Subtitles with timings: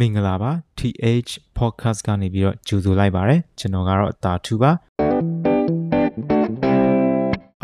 [0.00, 4.70] မင်္ဂလာပါ TH podcast ကနေပြီးတော့ကြိုဆိုလိုက်ပါရစေကျွန်တော်ကတော့တာထူပါ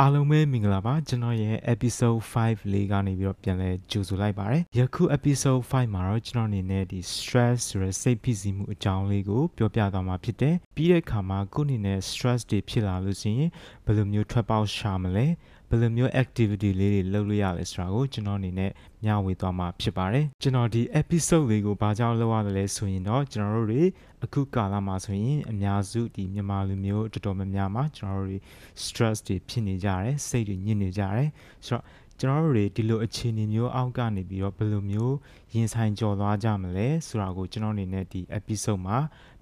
[0.01, 13.51] အားလုံးပဲမင်္ဂလာပါကျွန်တော်ရဲ့ episode 5လေးကနေပြီးတော့ပြန်လဲကြိုဆိုလိုက်ပါရစေယခု episode 5မှာတော့ကျွန်တော်အနေနဲ့ဒီ stress ဆိုတဲ့စိတ်ဖိစီးမှုအကြောင်းလေးကိုပြောပြသွားမှာဖြစ်တယ်ပြီးတဲ့အခါမှာကိုယ့်အနေနဲ့ stress တွေဖြစ်လာလို့ရှိရင်
[13.85, 15.27] ဘယ်လိုမျိုးထွက်ပေါက်ရှာမလဲ
[15.73, 18.71] ဘယ်လိုမျိုး activity လေးတွေလုပ်လို့ရလဲဆိုတာကိုကျွန်တော်အနေနဲ့
[19.05, 23.83] မျှဝေသွားမှာဖြစ်ပါတယ်ကျွန်တော်ဒီ episode လေးကိုဘာကြောင့်လုပ်ရလဲဆိုရင်တော့ကျွန်တော်တို့တွေ
[24.25, 28.39] အခုကာလမှာဆိုရင်အများစုဒီမြန်မာလူမျိုးတော်တော်များများမှာကျွန်တော်တို့တွေ
[28.85, 31.29] stress တွေဖြစ်နေကြတယ်စိတ်တွေညစ်နေကြတယ်
[31.67, 31.85] ဆိုတော့
[32.21, 35.17] ကျွန်တော်တို့တွေဒီလိုအခြေအနေမျိုးအောက်ကနေပြီးတော့ဘယ်လိုမျိုး
[35.55, 38.99] ရင်ဆိုင်ကြော်သွားကြမလဲဆိုတာကိုကျွန်တော်အနေနဲ့ဒီ episode မှာ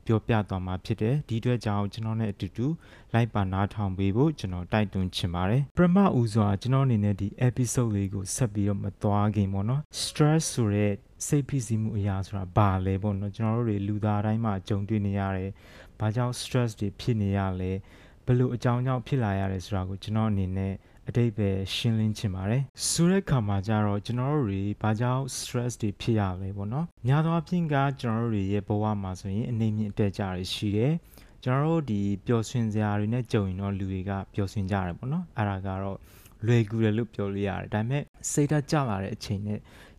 [0.07, 2.67] ပြောပြသွားမှာဖြစ်တယ်ဒီအတွက်ကြောင့်ကျွန်တော်နဲ့အတူတူ
[3.15, 10.93] လိုက်ပါနားထောင်ပေးဖို့ကျွန်တော်တိုက်တွန်းချင်ပါတယ်ပထမဦးစွာကျွန်တော်အနေနဲ့ဒီ episode လေးကိုဆက်ပြီးတော့မသွားခင်ပေါ့နော် stress ဆိုတဲ့
[11.27, 15.51] စိတ်ဖိစီးမှုအရာဆိုတာဘာလဲပေါ့နော်ကျွန်တော်တို့တွေလူသားတိုင်းမှာကြုံတွေ့နေရတယ်
[16.01, 17.73] ဘာကြောင့် stress တွေဖြစ်နေရလဲ
[18.31, 20.73] ဘယ်လိုအကြောင်းကြောင့်ဖြစ်လာရလဲဆိုတာကိုကျွန်တော်အနေနဲ့
[21.09, 30.93] အတိတ်ပဲရှင်းလင်းချင်ပါတယ်ဆိုတဲ့ခါမှာကျတော့ကျွန်တော်တို့တွေဘာကြောင့် stress တွေဖြစ်ရလဲပေါ့နော်များသောအားဖြင့်ကကျွန်တော်တို့တွေရဲ့ဘဝမှာဆိုရင်အနေမြင့်အတက်ကြရရှိတယ်
[31.45, 35.99] ကျွန်တော်တို့ဒီပျော်ရွှင်စရာတွေနဲ့ကြုံရင်တော့လူတွေကပျော်ရွှင်ကြတယ်ပေါ့နော်အဲ့ဒါကတော့
[36.47, 39.59] လွယ်ကူတယ်လို့ပြောလို့ရတယ်ဒါပေမဲ့စိတ်ဓာတ်ကျလာတဲ့အချိန်နဲ့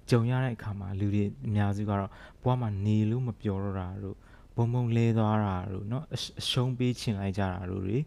[0.09, 2.09] ကြုံရတဲ့အခါမှာလူတွေအများစုကတော့
[2.43, 4.17] ဘဝမှာနေလို့မပြောတော့တာတို့
[4.58, 7.98] ဘုံဘုံလဲသွားတာတို့เนาะအရှုံးပေးချင်လိုက်ကြတာတို့တွေ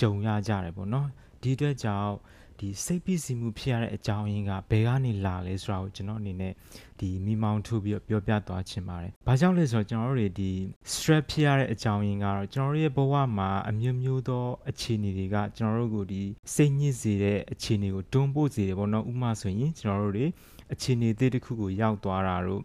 [0.00, 1.06] ကြုံရကြတယ်ပေါ့เนาะ
[1.42, 2.14] ဒီအတွက်ကြောင့်
[2.60, 6.52] ဒီစိတ်ဖိစီးမှုဖြစ်ရတဲ့အကြောင်းရင်းကဘယ်ကနေလာလဲဆိုတာကိုကျွန်တော်အနေနဲ့
[7.00, 10.50] ဒီမိမောင်းထုတ်ပြီးပြောပြသွားချင်ပါတယ်။ဘာကြောင့်လဲဆိုတော့ကျွန်တော်တို့တွေဒီ
[10.92, 16.22] stress ဖြစ်ရတဲ့အကြောင်းရင်းကတော့ကျွန်တော်တို့ရဲ့ဘဝမှာအမျိုးမျိုးသောအခြေအနေတွေကကျွန်တော်တို့ကိုဒီ
[16.54, 20.26] စိတ်ညစ်စေတဲ့အခြေအနေကိုတွန်းပို့စေတယ်ပေါ့နော်။ဥပမာဆိုရင်ကျွန်တော်တို့တွေ
[20.72, 22.62] အခြေအနေအသစ်တစ်ခုကိုရောက်သွားတာတို့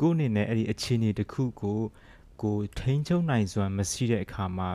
[0.00, 1.78] ကိုယ်အနေနဲ့အဲ့ဒီအခြေအနေတစ်ခုကို
[2.41, 4.69] ကိုထိန်းချုပ်နိုင်စွမ်းမရှိတဲ့အခါမှာ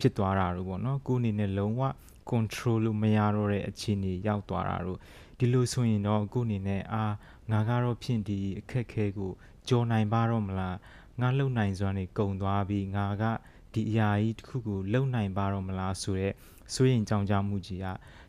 [0.00, 1.82] ဖြစ်သွားတာတို့ပေါ့နော်။ကိုယ်အနေနဲ့လုံးဝ
[2.30, 4.98] control လို့မရတော့တဲ့အခြေအနေရောက်သွားတာတို့
[5.38, 7.04] ဒီလိုဆိုရင်တော့အခုအနေနဲ့အာ
[7.50, 9.32] ငါကတော့ဖြင့်ဒီအခက်ခဲကို
[9.68, 10.76] ကြော်နိုင်ပါတော့မလား
[11.20, 13.24] ငါလုံနိုင်စွမ်းနေကုံသွားပြီးငါက
[13.72, 16.34] ဒီအရာကြီးတစ်ခုကိုလုံနိုင်ပါတော့မလားဆိုတော့
[16.74, 17.86] စိုးရင်ကြောင်ကြမှုကြီးက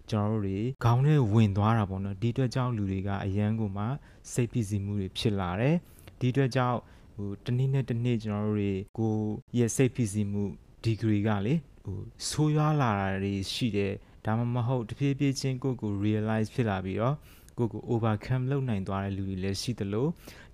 [0.09, 3.85] ကျွန်တော်တို့တွေခေါင်းထဲဝင်သွားတာပေါ့နော်ဒီအတွက်ကြောင့်လူတွေကအရန်ကိုမှ
[4.31, 5.75] စိတ်ဖိစီးမှုတွေဖြစ်လာတယ်
[6.19, 6.79] ဒီအတွက်ကြောင့်
[7.19, 9.16] ဟိုတနည်းနဲ့တနည်းကျွန်တော်တို့တွေကို
[9.57, 10.44] ရဲ့စိတ်ဖိစီးမှု
[10.84, 12.00] ဒီဂရီကလေဟို
[12.30, 13.94] ဆိုးရွားလာတာတွေရှိတယ်
[14.25, 17.16] ဒါမှမဟုတ်တဖြည်းဖြည်းချင်းကိုကို realize ဖြစ်လာပြီးတော့
[17.57, 20.07] ကိုကို overcome လုပ်နိုင်သွားတဲ့လူတွေလည်းရှိသလို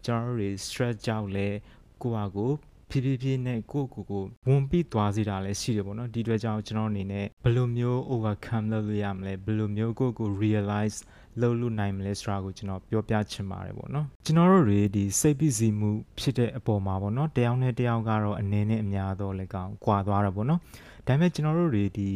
[0.05, 1.57] ကျွန်တော်တို့တွေ stress ကြောင့်လည်း
[2.01, 2.51] ကိုယ့်ဟာကို
[2.89, 10.97] ဖြည်းဖြည်းဖြည်းနဲ့ကိုယ့်ကိုယ်ကိုဝန်ပြီးသွားစေတာလည်းရှိတယ်ပေါ့နော်ဒီအတွက်ကြောင့်ကျွန်တော်အနေနဲ့ဘယ်လိုမျိုး overcome လုပ်လို့ရမလဲဘယ်လိုမျိုးကိုယ့်ကို realize
[11.41, 20.59] လုပ်လို့နိုင်မလဲဆိုတာကိုကျွန်တော်ပြောပြချင်ပါတယ်ပေါ့နော်ကျွန်တော်တို့တွေဒီစိတ်ပိစီမှုဖြစ်တဲ့အပေါ်မှာပေါ့နော်တယောက်နဲ့တယောက်ကတော့အနေနဲ့အများတော့လည်းကောင်းကွာသွားတာပေါ့နော်
[21.07, 22.09] ဒါပေမဲ့ကျွန်တော်တို့တွေဒီ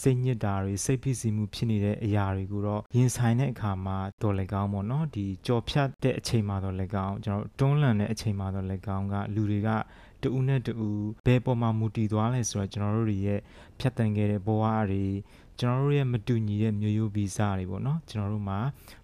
[0.00, 9.70] စိတ်ညစ်တာတွေစိတ်ဖိစီးမှုဖြစ်နေတဲ့အရာတွေကိုတော့ရင်ဆိုင်တဲ့အခါမှာတော်လည်းကောင်းပေါ့နော်ဒီကြော်ဖြတ်တဲ့အချိန်မှာတော့လည်းကောင်းကျွန်တော်တွန်းလှန်တဲ့အချိန်မှာတော့လည်းကောင်းကလူတွေက
[10.22, 13.40] တူးနဲ့တူးဘယ်ပေါ်မှာမူတည်သွားလဲဆိုတော့ကျွန်တော်တို့တွေရဲ့
[13.78, 15.04] ဖြတ်တန်ခဲ့တဲ့ဘဝတွေ
[15.60, 18.58] ကျွန်တော်တို့ရဲ့မတူညီတဲ့မျိုးရိုးဗီဇတွေပေါ့နော်ကျွန်တော်တို့မှာ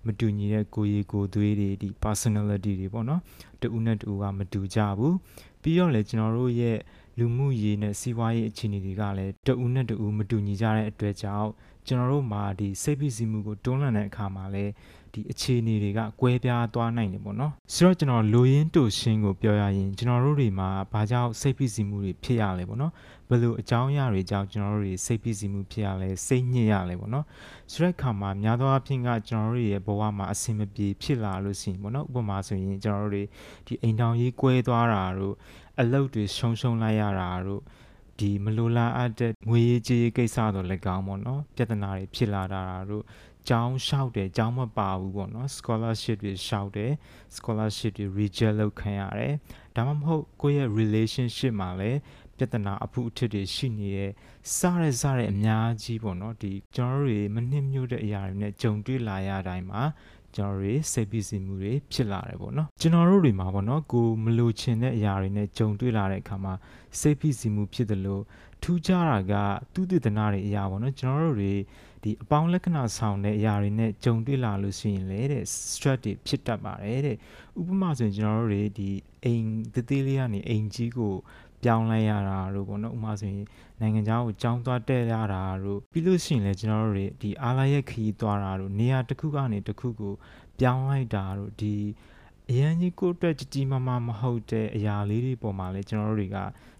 [0.06, 3.20] မတူညီတဲ့ကိုယ်ရည်ကိုယ်သွေးတွေဒီ personality တွေပေါ့နော်
[3.60, 5.16] တူနဲ့တူကမတူကြဘူး
[5.62, 6.78] ပြီးတော့လေကျွန်တော်တို့ရဲ့
[7.18, 11.50] လူမှုရေးနဲ့စီးပွားရေးအခြေအနေတွေကလည်းတဦးနဲ့တဦးမတူညီကြတဲ့အတွက်ကြောင့်
[11.86, 14.72] ကျွန်တော်တို့မှာဒီစိတ်ဖိစီးမှုကိုတွန်းလှန်တဲ့အခါမှာလည်း
[15.16, 22.92] ဒီအခြေအနေတွေကကွဲပြားသွားနိုင်တယ်ပေါ့နော်ဆိုတော့ကျွန်တော်လိုရင်းတူရှင်းကိုပြောရရင်ကျွန်တော်တို့တွေမှာဘာကြောင့်စိတ်ဖိစီးမှုတွေဖြစ်ရလဲပေါ့နော်
[23.28, 27.24] ဘယ်လိုအကြောင်းအရာတွေကြောင့်ကျွန်တော်တို့တွေစိတ်ဖိစီးမှုဖြစ်ရလဲစိတ်ညစ်ရလဲပေါ့နော်
[27.72, 33.22] ဆိုတဲ့အခါမှာများသောအားဖြင့်ကကျွန်တော်တို့ရဲ့ဘဝမှာအဆင်မပြေဖြစ်လာလို့ရှိရင်ပေါ့နော်ဥပမာဆိုရင်ကျွန်တော်တို့တွေ
[33.66, 35.34] ဒီအိမ်တောင်ကြီးကွဲသွားတာတို့
[35.80, 37.62] အလုပ်တွေရှုံရှုံလိုက်ရတာတို့
[38.20, 43.04] ဒီမလိုလားအပ်တဲ့ငွေရေးကြေးရေးကိစ္စတော့လည်းကောင်းပေါ့နော်ပြဿနာတွေဖြစ်လာတာတို့
[43.48, 46.92] ကျောင်းလျှောက်တယ်ကျောင်းမပါဘူးပေါ့နော် scholarship တွေလျှောက်တယ်
[47.36, 49.34] scholarship တွေ reject လုပ်ခံရတယ်
[49.76, 51.98] ဒါမှမဟုတ်ကိုယ့်ရဲ့ relationship မှာလည်း
[52.36, 54.10] ပြဿနာအဖုအထစ်တွေရှိနေတယ်
[54.56, 59.82] စားရစားရအများကြီးပေါ့နော်ဒီကျွန်တော်တို့တွေမနှိမ့်ညွတ်တဲ့အရာတွေနဲ့ကြုံတွေ့လာရတိုင်းမှာ
[60.36, 66.54] ကျွန်တော်တွေစိတ်ဖိစီးမှုတွေဖြစ်လာတယ်ပေါ့နော်ကျွန်တော်တို့တွေမှာပေါ့နော်ကိုမလိုချင်တဲ့အရာတွေနဲ့ကြုံတွေ့လာတဲ့အခါမှာ
[67.00, 68.22] စိတ်ဖိစီးမှုဖြစ်တယ်လို့
[68.62, 69.34] ထူးခြားတာက
[69.72, 71.54] သူတည်တနာတွေအရာပေါ့နော်ကျွန်တော်တို့တွေ
[72.06, 77.16] ဒီအပေါင်းလက္ခဏာဆောင်တဲ့အရာတွေနဲ့ကြုံတွေ့လာလို့ရှိရင်လေတဲ့ stress တွေဖြစ်တတ်ပါတယ်တဲ့
[77.60, 78.90] ဥပမာဆိုရင်ကျွန်တော်တို့တွေဒီ
[79.24, 81.14] အိမ်တသေးလေးကနေအိမ်ကြီးကို
[81.64, 83.46] ပြောင်းလိုက်ရတာတို့ပေါ့နော်ဥပမာဆိုရင်
[83.80, 90.14] နိုင်ငံခြားကိုကြောင်းသွားတက်ရတာတို့ပြီးလို့ရှိရင်လည်းကျွန်တော်တို့တွေဒီအားလာရဲ့ခရီးသွားတာတို့နေရာတစ်ခုကနေတစ်ခုကို
[90.60, 91.74] ပြောင်းလိုက်တာတို့ဒီ
[92.50, 96.38] အရန်ကြီးကိုယ့်အတွက်ကြည်ကြည်မာမာမဟုတ်တဲ့အရာလေးတွေပေါ်မှာလည်းကျွန်တော်တို့တွေက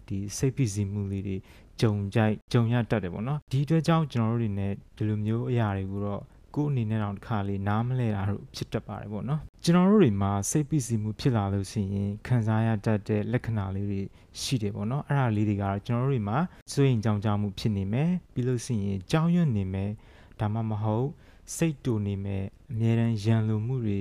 [0.09, 1.37] ဒီစိတ်ဖိစီးမှုလေးတွေ
[1.81, 4.67] ကြုံကြိုက်ကြုံရတတ်တယ်ပေါ့နော်ဒီအတွက်ကြောင့်ကျွန်တော်တို့တွေ ਨੇ
[4.97, 6.21] ဒီလိုမျိုးအရာတွေကိုတော့
[6.55, 14.01] ကိုယ်အနေနဲ့တော့တစ်ခါလေးနားမလဲတာတို့ဖြစ်တတ်ပါတယ်ပေါ့နော်ကျွန်တော်တို့တွေမှာစိတ်ပိစီမှုဖြစ်လာလို့ရှိရင်ခံစားရတတ်တဲ့လက္ခဏာလေးတွေ
[14.41, 16.37] ရှိတယ်ပေါ့နော်အဲ့ဒါလေးတွေကတော့ကျွန်တော်တို့တွေမှာ
[16.71, 19.91] စိုးရင်ကြောင်ကြမှုဖြစ်နေမယ်ပြီးလို့ရှိရင်ကြောက်ရွံ့နေမယ်
[20.39, 21.07] ဒါမှမဟုတ်
[21.55, 23.99] စိတ်တူနေမယ်အမြဲတမ်းရန်လိုမှုတွေ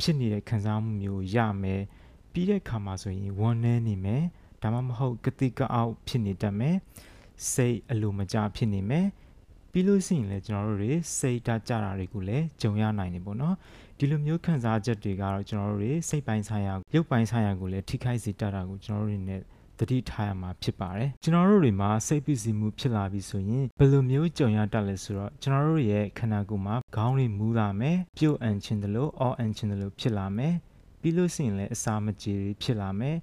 [0.00, 1.82] ဖြစ်နေတဲ့ခံစားမှုမျိုးရမယ်
[2.32, 4.24] ပြီးတဲ့ခါမှာဆိုရင်ဝမ်းနည်းနေမယ်
[4.62, 6.76] ဒါမှမဟုတ်ကတိကအောက်ဖြစ်နေတတ်မယ်
[7.52, 9.06] စိတ်အလိုမကျဖြစ်နေမယ်
[9.72, 13.54] ပြီးလို့ရှိရင်လည်းကျွန်တော်တို့တွေစိတ်ဓာတ်ကြတာတွေကိုလည်းကြုံရနိုင်တယ်ပေါ့နော်
[13.98, 19.36] ဒီလိုမျိုးခံစားချက်တွေကတော့ကျွန်တော်တို့တွေစိတ်ပိုင်းဆိုင်ရာရုပ်ပိုင်းဆိုင်ရာကိုလည်းထိခိုက်စေတတ်တာကိုကျွန်တော်တို့တွေ ਨੇ
[19.78, 30.54] တတိထားရမှာဖြစ်ပါတယ်ကျွန်တော်တို့တွေမှာစိတ်ပူစီမှုဖြစ်လာပြီဆိုရင်ဘယ်လိုမျိုးကြုံရတတ်လဲဆိုတော့ကျွန်တော်တို့ရဲ့ခန္ဓာကိုယ်မှာခေါင်းတွေမူးလာမယ်ပြုတ်အန်ချင်တယ်လို့အော်အန်ချင်တယ်လို့ဖြစ်လာမယ်
[31.00, 33.16] ပြီးလို့ရှိရင်လည်းအစာမကြေဖြစ်လာမယ်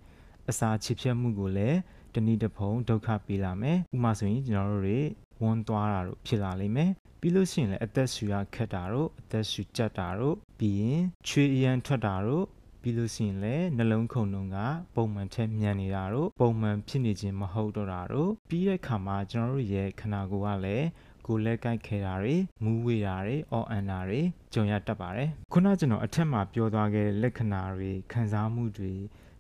[0.50, 1.78] အစာချစ်ဖြတ်မှုကိုလည်း
[2.14, 5.00] တနည်းတစ်ဖုံဒုက္ခပေးလာမယ်ဥပမာဆိုရင်ကျွန်တော်တို့တွေ
[5.42, 12.46] ဝန်းသွားတာတို့ဖြစ်လာလိမ့်မယ်ပြီးလို့ရှိရင်လည်းအသက်ရှူရခက်တာတို့အသက်ရှူကြက်တာတို့ပြီးရင်ချွေအရန်ထွက်တာတို့
[12.82, 14.58] ပြီးလို့ရှိရင်လည်းနှလုံးခုန်နှုံက
[14.96, 20.88] ပုံမှန်ထက်မြန်နေတာတို့ပုံမှန်ဖြစ်နေခြင်းမဟုတ်တော့တာတို့ပြီးတဲ့အခါမှာကျွန်တော်တို့ရဲ့ခန္ဓာကိုယ်ကလည်း
[21.28, 24.22] ကိုလက်ကိုက်ခဲတာတွေမူးဝေတာတွေအော်အန်တာတွေ
[24.54, 28.94] ကြုံရတတ်ပါတယ်ခုနကျွန်တော်အထက်မှာပြောသွားခဲ့တဲ့လက္ခဏာတွေခံစားမှုတွေ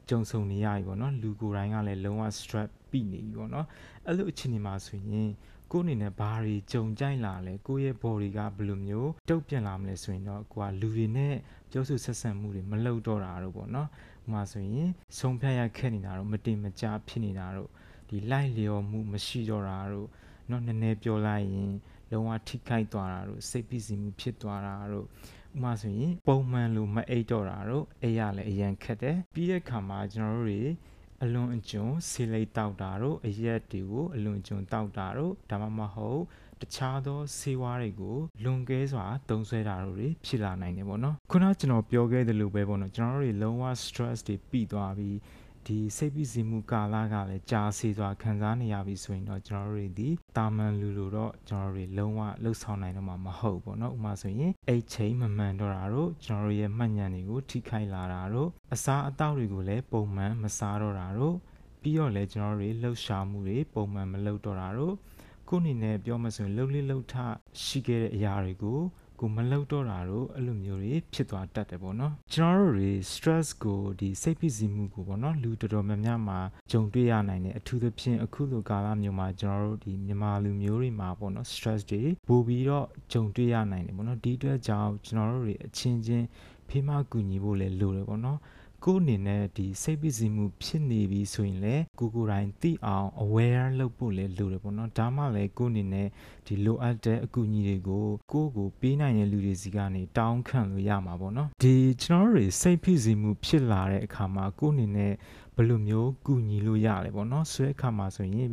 [0.08, 3.66] ကြုံဆုံနေရပြီပေါ့နော်လူကိုယ်တိုင်းကလည်းလုံးဝ stress ပြီနေပြီပေါ့နော်
[4.06, 5.30] အဲ့လိုအခြေအနေမှာဆိုရင်
[5.72, 11.34] ကိုယ့်အနေနဲ့ဘာတွေကြုံကြိုက်လာလဲကိုယ့်ရဲ့ body ကဘယ်လိုမျိုးတုတ်ပြန်လာမလဲဆိုရင်တော့ကိုကလူတွေနဲ့
[11.70, 13.90] ပြောဆိုဆက်ဆံမှုတွေမလုပ်တော့တာတော့ပေါ့နော်ဥ
[14.24, 14.88] ပမာဆိုရင်
[15.18, 17.68] ဆုံးဖြတ်ရခက်နေတာတော့မတင်မကြဖြစ်နေတာတော့
[18.08, 20.08] ဒီလိုက်လျော်မှုမရှိတော့တာတော့
[20.48, 21.72] เนาะနည်းနည်းပြောလိုက်ရင်
[22.10, 25.06] လုံးဝထိခိုက်သွားတာတို့စိတ်ဖိစီးမှုဖြစ်သွားတာတို့
[25.43, 30.61] ဥ မာဆိုရင်ပုံမှန်လိုမအိတ်တော့တာတို့အဲ့ရလည်းအရန်ခက်တယ်ပြီးတဲ့ခါမှာကျွန်တော်တို့တွေ
[31.23, 36.21] အလွန်အကျွံဆေးလိပ်တောက်တာတို့အရက်တွေကိုအလွန်အကျွံတောက်တာတို့ဒါမှမဟုတ်
[36.61, 45.15] တခြားသောဆေးဝါးတွေကိုလွန်ကဲစွာသုံးစွဲတာတို့တွေဖြစ်လာနိုင်တယ်ပေါ့နော်ခုနကျွန်တော်ပြောခဲ့သလိုပဲပေါ့နော်ကျွန်တော်တို့တွေလုံးဝ stress တွေပြီးသွားပြီး
[45.67, 61.35] ဒီစိတ်ဖိစီးမှုကာလကလည်းကြာစီစွာခံစားနေရပြီဆိုရင်တော့ကျွန်တော်တို့ဒီတာမန်လူလိုတော့ကျွန်တော်တို့လုံးဝလှုပ်ဆောင်နိုင်တော့မှာမဟုတ်ပေါ့နော်ဥပမာဆိုရင်အိတ်ချိန်မမှန်တော့တာတို့ကျွန်တော်တို့ရဲ့မှတ်ဉာဏ်တွေကိုထိခိုက်လာတာတို့အစာအသောက်တွေကိုလည်းပုံမှန်မစားတော့တာတို့
[61.81, 64.95] ပြီးတော့လည်းကျွန်တော်တို့လှုပ်ရှားမှုတွေပုံမှန်မလုပ်တော့တာတို့
[65.47, 67.15] ခုအနေနဲ့ပြောမှဆိုရင်လှုပ်လေးလှုပ်ထ
[67.63, 68.79] ရှိခဲ့တဲ့အရာတွေကို
[69.19, 76.39] ကိုမလောက်တော့တာတို့အဲ့လိုမျိုးတွေဖြစ်သွားတတ်တယ်ပေါ့နော်ကျွန်တော်တို့တွေ stress ကိုဒီစိတ်ဖိစီးမှုကိုပေါ့နော်လူတော်တော်များများမှာ
[76.71, 86.25] ကြုံတွေ့ရနိုင်တယ်အထူးသဖြင့်အခုလိုကာလမျိုးမှာကျွန်တော်တို့ဒီမြန်မာလူမျိုးတွေမှာပေါ့နော် stress တွေပိုပြီးတော့ကြုံတွေ့ရနိုင်တယ်ပေါ့နော်ဒီအတွက်ကြောင့်ကျွန်တော်တို့တွေအချင်းချင်း
[86.69, 88.39] ဖေးမကူညီဖို့လည်းလိုတယ်ပေါ့နော်
[88.85, 96.07] ကိုအနေနဲ့ဒီစိတ်ပစ္စည်းမှုဖြစ်နေပြီဆိုရင်လည်းကိုကိုယ်တိုင်သိအောင် aware လုပ်ဖို့လည်းလိုတယ်ပေါ့နော်ဒါမှလည်းကိုအနေနဲ့
[96.47, 105.13] ဒီလိုအပ်တဲ့အကူအညီတွေကိုကိုကိုပေးနိုင်တဲ့လူတွေစီကနေတောင်းခံလို့ရမှာပေါ့နော်ဒီကျွန်တော်တို့တွေစိတ်ဖိစီးမှုဖြစ်လာတဲ့အခါမှာကိုအနေနဲ့
[105.55, 108.49] ဘယ်လိုမျိုးကူညီလို့ရလဲပေါ့နော်ဆိုတဲ့အခါမှာဆိုရင်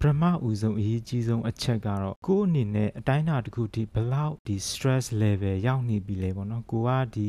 [0.00, 7.28] ပထမဦးဆုံးအရေးကြီးဆုံးအချက်ကတော့ကိုယ့်အနေနဲ့အတိုင်းအတာတစ်ခုဒီဘလောက်ဒီ stress level ရောက်နေပြီလဲပေါ့နော်ကိုကဒီ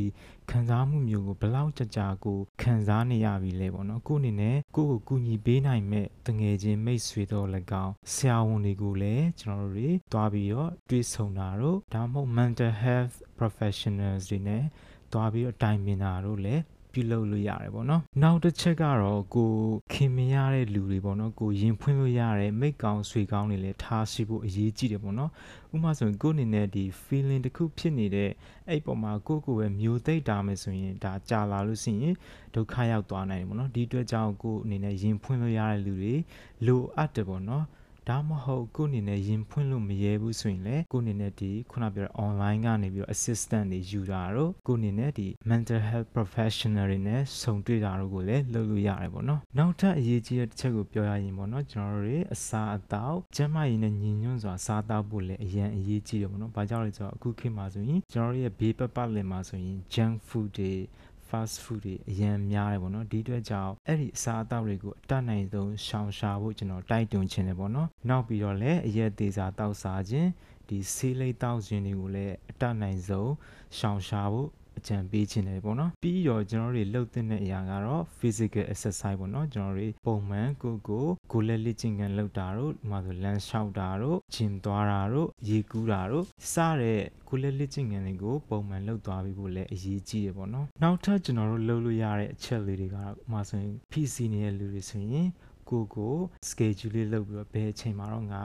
[0.52, 7.48] ခံစားမှုမျိုးကိုဘလောက်ကြကြကိုခံစားနေရပြီလဲပေါ့နော်ကိုအနေနဲ့ကိုကိုကူညီပေးနိုင်မဲ့တငယ်ချင်းမိတ်ဆွေတော်၎
[7.84, 14.64] င်းဆရာဝန်တွေကိုလည်းကျွန်တော်တို့တွေတွားပြီးတော့တွေ့ဆုံတာတို့ဒါမှမဟုတ် mental health professionals တွေနဲ့
[15.14, 19.52] တွားပြီးတော့တိုင်ပင်တာတို့လည်း ပြုလုပ်လို့ရတယ်ပေါ့နော်နောက်တစ်ချက်ကတော့ကို
[19.94, 25.32] ခင်မရတဲ့လူတွေပေါ့နော်ကိုရင်ဖွင့်လို့ရတဲ့မိတ်ကောင်းဆွေကောင်းတွေလည်းထားရှိဖို့အရေးကြီးတယ်ပေါ့နော်
[25.76, 28.30] ဥပမာဆိုရင်ကိုအနေနဲ့ဒီ feeling တစ်ခုဖြစ်နေတဲ့
[28.70, 32.16] အဲ့ပေါ်မှာကိုကိုပဲမျိုးသိပ်တာမယ်ဆိုရင်ဒါကြာလာလို့ရှိရင်
[32.56, 36.16] ဒုက္ခရောက်သွားနိုင်တယ်ပေါ့နော်ဒီအတွက်ကြောင့်ကိုအနေနဲ့ရင်ဖွင့်လို့ရတဲ့လူတွေ
[36.66, 37.66] လိုအပ်တယ်ပေါ့နော်
[38.10, 60.74] ဒါမှမဟုတ်ကိုအနေနဲ့ရင်ဖွင့်လို့မရဲဘူးဆိုရင်လည်းကိုအနေနဲ့ဒီခုနပြောတဲ့ online ကနေပြီးတော့ assistant တွေယူတာတော့ကိုအနေနဲ့ဒီ mental health professional တွေနဲ့ဆုံတွေ့တာတို့ကိုလည်းလုပ်လို့ရတယ်ပေါ့နော်နောက်ထပ်အရေးကြီးတဲ့တစ်ချက်ကိုပြောရရင်ပေါ့နော်ကျွန်တော်တို့တွေအစာအသောက်ကျန်းမာရေးနဲ့ညီညွတ်စွာစားသောက်ဖို့လည်းအရင်အရေးကြီးတယ်ပေါ့နော်ဘာကြောင့်လဲဆိုတော့အခုခေတ်မှာဆိုရင်ကျွန်တော်တို့ရဲ့ဘေးပတ်ပတ်လည်မှာဆိုရင် junk food တွေ
[61.30, 70.30] fast food တွေအရင်များတယ်ပေါ့နော်ဒီအတွက်ကြောင့်အဲ့ဒီအစားအသောက်တွေကိုအတတ်နိုင်ဆုံးရှောင်ရှားဖို့ကျွန်တော်တိုက်တွန်းခြင်းတယ်ပေါ့နော်နောက်ပြီးတော့လည်းအရက်သေးစာတောက်စားခြင်း
[70.68, 73.32] ဒီဆေးလိပ်တောက်ခြင်းတွေကိုလည်းအတတ်နိုင်ဆုံး
[73.78, 95.28] ရှောင်ရှားဖို့ အကြံပေးခြင်းတယ်ပေါ့နော်ပြီးတော့ကျွန်တော်တို့တွေလှုပ်တဲ့အရာကတော့ physical exercise ပေါ့နော်ကျွန်တော်တို့ပုံမှန်ကိုကိုကိုလက်လက်ကျင့်ကန်လှုပ်တာတို့ဒီမှာဆိုလမ်းလျှောက်တာတို့ဂျင်သွားတာတို့ရေကူးတာတို့စတဲ့ကိုလက်လက်ကျင့်ကန်တွေကိုပုံမှန်လှုပ်သွားပြီးဖို့လည်းအရေးကြီးတယ်ပေါ့နော်နောက်ထပ်ကျွန်တော်တို့လှုပ်လို့ရတဲ့အချက်လေးတွေကတော့ဥပမာဆိုရင် PC နေတဲ့လူတွေဆိုရင်
[95.70, 96.16] ကိုကို
[96.48, 98.44] schedule လေးလုပ်ပြီးတော့ဘယ်အချိန်မှာတော့ငါ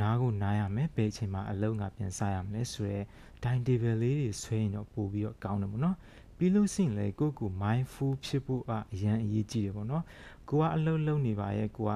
[0.00, 3.04] နားကိုနားရမယ်ဘယ်အချိန်မှာအလုံးငါပြန်စရမလဲဆိုတော့
[3.42, 5.96] time table လေးတွေဆွဲရင်တော့ပို့ပြီးတော့ကောင်းတယ်ပေါ့နော်
[6.36, 10.04] ပြီးလို့ရှိရင်လေကိုကို mindful ဖြစ်ဖို့အရန်အရေးကြီးတယ်ပေါ့နော်
[10.48, 11.92] ကိုကအလုံးလုံးနေပါရဲ့ကိုက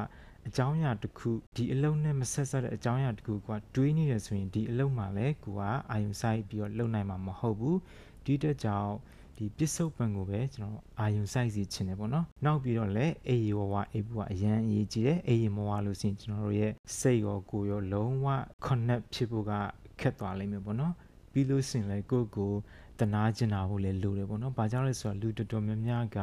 [0.47, 7.79] အကြောင်းအရာတစ်ခုဒီအလုံးနဲ့မဆက်ဆက်တဲ့အကြောင်းအရာတစ်ခုကတွေးနေတယ်ဆိုရင်ဒီအလုံးမှာလည်းကိုကအာယုံဆိုင်ပြီးတော့လုံနိုင်မှာမဟုတ်ဘူး
[8.25, 8.95] ဒီတက်ကြောင့်
[9.39, 18.27] ဒီပစ္စုပန်ကိုပဲကျွန်တော်အာယုံစိုက်စီချင်တယ်ပေါ့နော်နောက်ပြီးတော့လည်းအေးရဝဝအေးဘူးကအရန်အရေးကြီးတယ်အေးရမဝလို့ရှိရင်ကျွန်တော်တို့ရဲ့စိတ်ရောကိုယ်ရောလုံးဝ
[18.67, 19.53] connect ဖြစ်ဖို့က
[20.01, 20.95] ခက်သွားလိမ့်မယ်ပေါ့နော်
[21.33, 22.53] ပြီးလို့ရှိရင်လည်းကိုယ့်ကို
[23.01, 26.19] တနာကျင်တာဖို့လည်းလိုတယ်ပေါ့နော်။ဘာကြောင့်လဲဆိုတော့လူတော်တော်များများက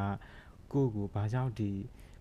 [0.72, 1.72] ကိုယ့်ကိုဘာကြောင့်ဒီ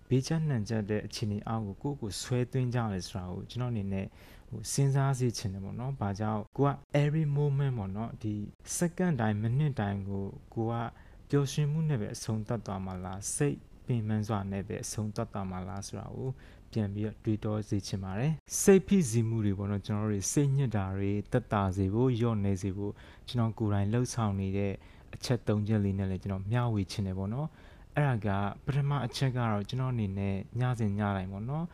[0.09, 4.05] ဘေးချနှံချက်တဲ့အခြေအနေအောက်ကိုကိုယ့်ကိုဆွဲသွင်းကြလဲဆိုတာကိုကျွန်တော်အနေနဲ့
[4.47, 6.71] ဟိုစဉ်းစားစေချင်တယ်ပေါ့နော်။ဘာကြောင့်ကိုက
[7.01, 8.33] every moment ပေါ့နော်ဒီ
[8.77, 10.73] second တိုင်း minute တိုင်းကိုကိုက
[11.29, 16.29] ပျော်ရွှင်မှုနဲ့ပဲအဆုံးသတ်သွားမှာလားစိတ်ပင်ပန်းစွာနဲ့ပဲအဆုံးသတ်သွားမှာလားဆိုတာကို
[16.71, 22.93] ပြန်ပြီးတော့တွေးတောစေချင်ပါတယ်စိတ်ဖိစီးမှုတွေပေါ့နော်ကျွန်တော်တို့စိတ်ညစ်တာတွေတက်တာစေဖို့ညော့နေစေဖို့
[23.27, 24.73] ကျွန်တော်ကိုယ်တိုင်လှုပ်ဆောင်နေတဲ့
[25.15, 27.47] အချက်၃ချက်လေးနဲ့လည်းကျွန်တော်မျှဝေချင်တယ်ပေါ့နော်
[27.95, 28.27] အဲ့ဒါက
[28.65, 31.65] ပထမအချက်ကတော့ကျွန်တော်အနေနဲ့ညစဉ်ညတိုင်းပေါ့နော်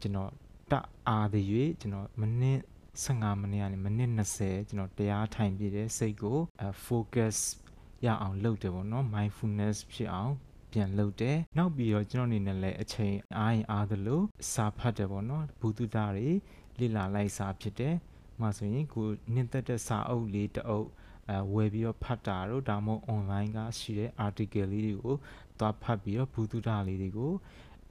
[0.00, 0.30] ကျွန်တော်
[0.72, 0.74] တ
[1.08, 1.40] အား de
[1.80, 2.60] ၍ကျွန်တော်မိနစ်
[3.02, 6.38] 15မိနစ်ကနေမိနစ်20ကျွန်တော်တရားထိုင်ပြတဲ့စိတ်ကို
[6.86, 7.36] focus
[8.04, 10.34] ရအောင်လုပ်တယ်ပေါ့နော် mindfulness ဖြစ်အောင်
[10.72, 16.30] ပြန်လုပ်တယ်နောက်ပြီးတော့ကျွန်တော်အနေနဲ့လည်းအချိန်အားရင်အားသလိုစာဖတ်တယ်ပေါ့နော်ဘူတုတာတွေ
[16.78, 17.94] လေ့လာလိုက်စာဖြစ်တယ်
[18.40, 20.88] မှာဆိုရင်ကိုနင့်သက်တဲ့စာအုပ်လေးတအုပ်
[21.30, 25.14] အဲဝယ်ပြီးတော့ဖတ်တာတို့ဒါမှမဟုတ် online ကရှိတဲ့ article လေးတွေကို
[25.58, 27.32] သွားဖတ်ပြီးတော့ဘူတုတာလေးတွေကို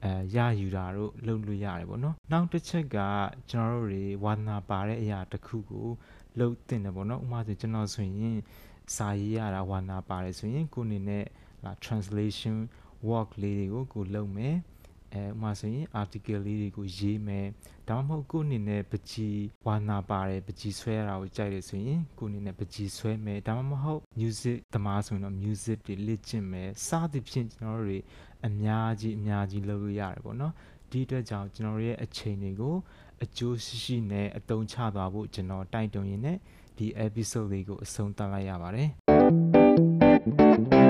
[0.04, 2.98] အဲရယူတာတို့လုပ်လို့ရတယ်ပေါ့နော်နောက်တစ်ချက်က
[3.50, 5.88] ကျွန်တော်တို့တွေဝါသနာပါတဲ့အရာတစ်ခုကို
[6.38, 8.38] လုပ်တင်တယ်ပေါ့နော်ဥပမာဆိုကျွန်တော်ဆိုရင်
[8.96, 11.24] စာရေးရတာဝါသနာပါတယ်ဆိုရင်ကိုအနေနဲ့
[11.64, 12.56] လာ translation
[13.08, 14.56] work လေးတွေကိုကိုလုပ်မယ်
[15.12, 17.46] အဲဥမာဆိုရင် article လေးတွေကိုရေးမယ်
[17.88, 27.98] ဒါမှမဟုတ်ကိုအနေနဲ့ပကြီးဝါနာပါတယ်ပကြီးဆွဲရတာကိုကြိုက်တယ်ဆိုရင်ကိုအနေနဲ့ပကြီးဆွဲမယ်ဒါမှမဟုတ် music သမားဆိုရင်တော့ music တွေလေ့ကျင့်မယ်စသဖြင့်ကျွန်တော်တို့တွေ
[28.46, 30.52] အများကြီးအများကြီးလုပ်လို့ရတယ်ပေါ့နော်
[30.90, 32.76] ဒီအတွက်ကြောင့်ကျွန်တော်ရဲ့အချိန်တွေကို
[33.24, 36.38] အကျိုးရှိရှိနဲ့အသုံးချသွားဖို့ကျွန်တော်တိုက်တွန်းရင်းနဲ့
[36.76, 40.81] ဒီ episode လေးကိုအဆုံးသတ်လိုက်ရပါတယ်